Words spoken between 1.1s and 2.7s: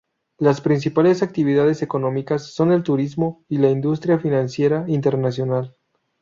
actividades económicas